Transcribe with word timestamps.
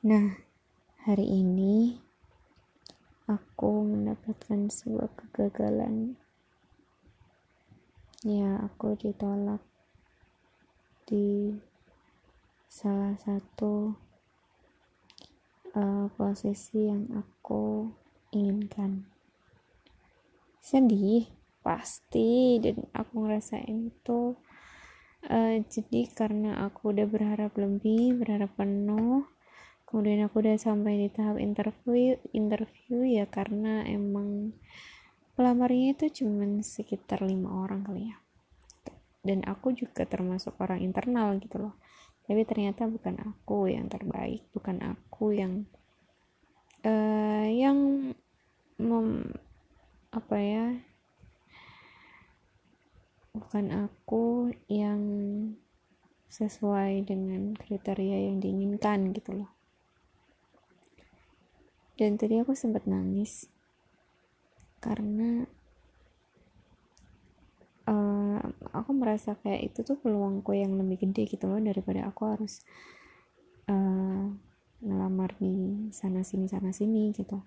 Nah, 0.00 0.32
hari 1.04 1.28
ini 1.28 1.92
aku 3.28 3.84
mendapatkan 3.84 4.72
sebuah 4.72 5.12
kegagalan. 5.12 6.16
Ya, 8.24 8.64
aku 8.64 8.96
ditolak 8.96 9.60
di 11.04 11.52
salah 12.64 13.12
satu 13.20 13.92
uh, 15.76 16.08
posisi 16.16 16.88
yang 16.88 17.04
aku 17.12 17.92
inginkan. 18.32 19.04
Sedih, 20.64 21.28
pasti, 21.60 22.56
dan 22.56 22.88
aku 22.96 23.28
ngerasain 23.28 23.92
itu. 23.92 24.32
Uh, 25.28 25.60
jadi 25.68 26.08
karena 26.08 26.64
aku 26.64 26.88
udah 26.88 27.04
berharap 27.04 27.52
lebih, 27.60 28.16
berharap 28.16 28.56
penuh, 28.56 29.28
kemudian 29.90 30.22
aku 30.22 30.38
udah 30.38 30.54
sampai 30.54 31.02
di 31.02 31.08
tahap 31.10 31.42
interview 31.42 32.14
interview 32.30 33.02
ya 33.02 33.26
karena 33.26 33.82
emang 33.90 34.54
pelamarnya 35.34 35.98
itu 35.98 36.22
cuman 36.22 36.62
sekitar 36.62 37.26
lima 37.26 37.66
orang 37.66 37.82
kali 37.82 38.14
ya. 38.14 38.16
Dan 39.20 39.42
aku 39.44 39.74
juga 39.74 40.06
termasuk 40.06 40.54
orang 40.62 40.80
internal 40.80 41.34
gitu 41.42 41.58
loh. 41.58 41.74
Tapi 42.22 42.46
ternyata 42.46 42.86
bukan 42.86 43.18
aku 43.18 43.66
yang 43.66 43.90
terbaik 43.90 44.46
bukan 44.54 44.78
aku 44.78 45.34
yang 45.34 45.66
uh, 46.86 47.48
yang 47.50 48.12
mem, 48.78 49.34
apa 50.14 50.36
ya 50.38 50.66
bukan 53.34 53.90
aku 53.90 54.54
yang 54.70 55.02
sesuai 56.30 57.02
dengan 57.06 57.58
kriteria 57.58 58.30
yang 58.30 58.38
diinginkan 58.38 59.10
gitu 59.10 59.42
loh 59.42 59.59
dan 62.00 62.16
tadi 62.16 62.40
aku 62.40 62.56
sempat 62.56 62.88
nangis. 62.88 63.44
Karena 64.80 65.44
uh, 67.84 68.40
aku 68.72 68.90
merasa 68.96 69.36
kayak 69.36 69.68
itu 69.68 69.84
tuh 69.84 70.00
peluangku 70.00 70.56
yang 70.56 70.80
lebih 70.80 71.04
gede 71.04 71.28
gitu 71.28 71.44
loh 71.44 71.60
daripada 71.60 72.08
aku 72.08 72.24
harus 72.24 72.64
uh, 73.68 74.32
ngelamar 74.80 75.36
di 75.36 75.92
sana 75.92 76.24
sini 76.24 76.48
sana 76.48 76.72
sini 76.72 77.12
gitu. 77.12 77.44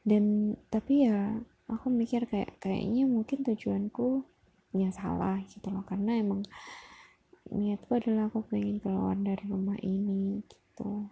Dan 0.00 0.56
tapi 0.72 1.04
ya 1.04 1.36
aku 1.68 1.92
mikir 1.92 2.24
kayak 2.32 2.56
kayaknya 2.56 3.04
mungkin 3.04 3.44
tujuanku 3.44 4.24
ya 4.72 4.88
salah 4.88 5.36
gitu 5.44 5.68
loh. 5.68 5.84
Karena 5.84 6.16
emang 6.16 6.48
niatku 7.52 7.92
adalah 7.92 8.32
aku 8.32 8.40
pengen 8.48 8.80
keluar 8.80 9.20
dari 9.20 9.44
rumah 9.44 9.76
ini 9.84 10.40
gitu 10.48 11.05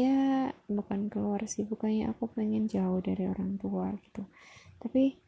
ya 0.00 0.48
bukan 0.70 1.12
keluar 1.12 1.44
sih 1.44 1.68
bukannya 1.68 2.08
aku 2.08 2.32
pengen 2.32 2.64
jauh 2.70 3.00
dari 3.04 3.28
orang 3.28 3.60
tua 3.60 3.92
gitu. 4.00 4.24
Tapi 4.80 5.18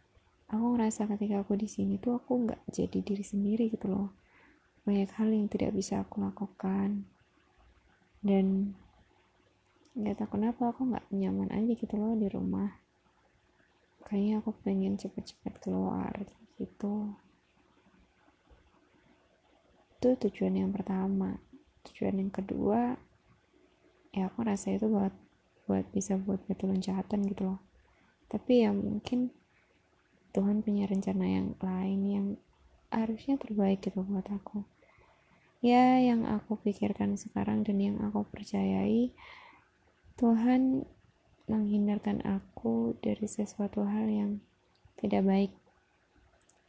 aku 0.48 0.64
ngerasa 0.76 1.04
ketika 1.12 1.44
aku 1.44 1.56
di 1.60 1.68
sini 1.68 2.00
tuh 2.00 2.16
aku 2.16 2.48
nggak 2.48 2.62
jadi 2.72 2.98
diri 3.04 3.24
sendiri 3.24 3.68
gitu 3.68 3.92
loh. 3.92 4.08
Banyak 4.88 5.10
hal 5.20 5.28
yang 5.28 5.46
tidak 5.52 5.76
bisa 5.76 6.00
aku 6.00 6.24
lakukan. 6.24 7.04
Dan 8.22 8.72
nggak 9.92 10.24
tahu 10.24 10.40
kenapa 10.40 10.72
aku 10.72 10.88
nggak 10.88 11.06
nyaman 11.12 11.52
aja 11.52 11.72
gitu 11.76 11.94
loh 12.00 12.16
di 12.16 12.28
rumah. 12.32 12.72
Kayaknya 14.08 14.40
aku 14.40 14.50
pengen 14.64 14.96
cepet-cepet 14.96 15.54
keluar 15.60 16.12
gitu. 16.56 17.12
Itu 20.00 20.08
tujuan 20.28 20.58
yang 20.58 20.72
pertama. 20.72 21.38
Tujuan 21.86 22.18
yang 22.18 22.32
kedua 22.32 23.11
ya 24.12 24.28
aku 24.28 24.44
rasa 24.44 24.76
itu 24.76 24.86
buat 24.92 25.12
buat 25.64 25.88
bisa 25.88 26.20
buat 26.20 26.44
batu 26.44 26.68
loncatan 26.68 27.24
gitu 27.32 27.48
loh. 27.48 27.60
Tapi 28.28 28.64
ya 28.64 28.70
mungkin 28.72 29.32
Tuhan 30.32 30.60
punya 30.64 30.88
rencana 30.88 31.24
yang 31.28 31.48
lain 31.60 32.00
yang 32.04 32.26
harusnya 32.92 33.40
terbaik 33.40 33.80
gitu 33.84 34.04
buat 34.04 34.28
aku. 34.28 34.64
Ya 35.64 35.96
yang 35.96 36.28
aku 36.28 36.60
pikirkan 36.60 37.16
sekarang 37.16 37.64
dan 37.64 37.80
yang 37.80 37.96
aku 38.04 38.28
percayai 38.28 39.16
Tuhan 40.20 40.84
menghindarkan 41.48 42.20
aku 42.24 42.96
dari 43.00 43.24
sesuatu 43.24 43.84
hal 43.88 44.08
yang 44.12 44.30
tidak 45.00 45.24
baik. 45.24 45.52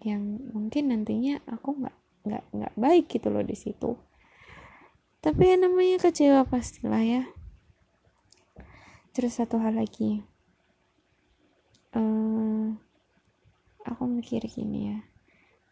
Yang 0.03 0.23
mungkin 0.51 0.83
nantinya 0.95 1.43
aku 1.47 1.75
nggak 1.83 1.97
nggak 2.23 2.43
nggak 2.55 2.73
baik 2.79 3.05
gitu 3.11 3.27
loh 3.27 3.43
di 3.43 3.55
situ 3.55 3.99
tapi 5.23 5.55
yang 5.55 5.63
namanya 5.63 6.03
kecewa 6.03 6.43
pastilah 6.43 6.99
ya. 6.99 7.23
Terus 9.15 9.39
satu 9.39 9.63
hal 9.63 9.79
lagi. 9.79 10.19
Uh, 11.95 12.75
aku 13.87 14.03
mikir 14.03 14.43
gini 14.51 14.91
ya. 14.91 14.99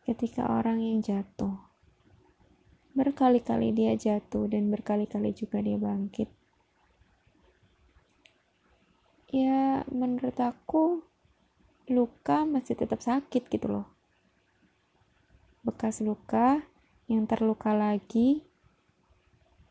Ketika 0.07 0.47
orang 0.47 0.79
yang 0.79 1.03
jatuh 1.03 1.59
berkali-kali 2.95 3.75
dia 3.75 3.95
jatuh 3.95 4.47
dan 4.51 4.67
berkali-kali 4.67 5.31
juga 5.31 5.63
dia 5.63 5.79
bangkit 5.79 6.27
ya 9.31 9.87
menurut 9.87 10.35
aku 10.43 10.99
luka 11.87 12.43
masih 12.43 12.75
tetap 12.75 12.99
sakit 12.99 13.47
gitu 13.47 13.67
loh. 13.71 13.87
Bekas 15.63 16.03
luka 16.03 16.67
yang 17.07 17.23
terluka 17.27 17.71
lagi 17.71 18.43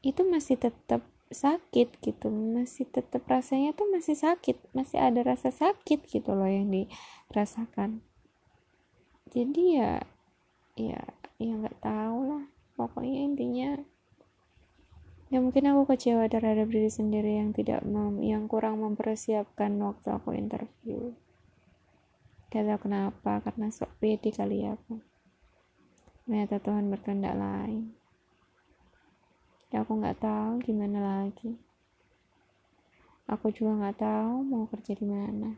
itu 0.01 0.25
masih 0.25 0.57
tetap 0.57 1.05
sakit 1.31 2.01
gitu. 2.03 2.29
Masih 2.29 2.89
tetap 2.89 3.25
rasanya 3.29 3.77
tuh 3.77 3.87
masih 3.89 4.17
sakit. 4.17 4.59
Masih 4.73 4.99
ada 4.99 5.23
rasa 5.23 5.53
sakit 5.53 6.05
gitu 6.09 6.35
loh 6.35 6.49
yang 6.49 6.69
dirasakan. 6.69 8.03
Jadi 9.31 9.79
ya 9.79 10.03
ya 10.75 11.01
ya 11.39 11.53
nggak 11.55 11.79
tahu 11.81 12.19
lah. 12.35 12.45
Pokoknya 12.75 13.21
intinya 13.29 13.71
ya 15.31 15.39
mungkin 15.39 15.71
aku 15.71 15.95
kecewa 15.95 16.27
terhadap 16.27 16.67
diri 16.67 16.91
sendiri 16.91 17.39
yang 17.39 17.55
tidak 17.55 17.87
mem, 17.87 18.19
yang 18.25 18.51
kurang 18.51 18.83
mempersiapkan 18.83 19.79
waktu 19.79 20.09
aku 20.11 20.35
interview. 20.35 21.15
Gak 22.51 22.83
kenapa 22.83 23.39
karena 23.47 23.71
sok 23.71 23.95
pede 24.03 24.35
kali 24.35 24.67
ya 24.67 24.75
aku. 24.75 24.99
Ternyata 26.27 26.59
Tuhan 26.59 26.91
berkehendak 26.91 27.39
lain 27.39 28.00
ya 29.71 29.87
aku 29.87 30.03
nggak 30.03 30.19
tahu 30.19 30.59
gimana 30.67 30.99
lagi. 30.99 31.55
Aku 33.31 33.55
juga 33.55 33.79
nggak 33.79 33.99
tahu 34.03 34.35
mau 34.43 34.67
kerja 34.67 34.99
di 34.99 35.07
mana. 35.07 35.55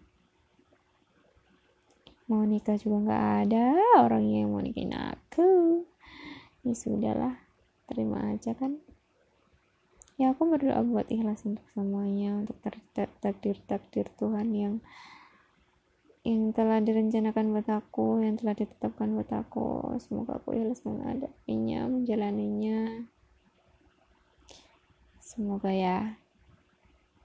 Mau 2.29 2.45
nikah 2.45 2.77
juga 2.77 3.01
nggak 3.09 3.27
ada 3.49 3.65
orang 4.05 4.29
yang 4.29 4.53
mau 4.53 4.61
nikahin 4.61 4.93
aku. 4.93 5.81
Ya 6.61 6.77
sudahlah 6.77 7.41
terima 7.89 8.37
aja 8.37 8.53
kan. 8.53 8.77
Ya 10.21 10.37
aku 10.37 10.45
berdoa 10.45 10.85
buat 10.85 11.09
ikhlas 11.09 11.49
untuk 11.49 11.65
semuanya 11.73 12.37
untuk 12.37 12.61
takdir 13.25 13.57
takdir 13.65 14.07
Tuhan 14.21 14.53
yang 14.53 14.75
yang 16.23 16.55
telah 16.55 16.79
direncanakan 16.79 17.51
buat 17.51 17.67
aku 17.73 18.21
yang 18.21 18.37
telah 18.37 18.53
ditetapkan 18.53 19.17
buat 19.17 19.33
aku. 19.33 19.97
Semoga 19.97 20.37
aku 20.37 20.53
ikhlas 20.53 20.85
menghadapinya 20.85 21.89
menjalaninya 21.89 23.09
semoga 25.33 25.71
ya 25.73 26.22